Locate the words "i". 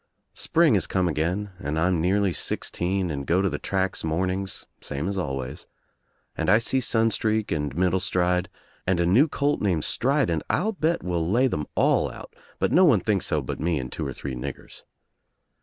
6.49-6.57